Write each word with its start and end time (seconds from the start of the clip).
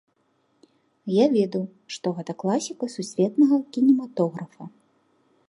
Я 1.15 1.25
ведаў, 1.35 1.63
што 1.97 2.07
гэта 2.21 2.31
класіка 2.45 2.85
сусветнага 2.95 3.55
кінематографа. 3.77 4.63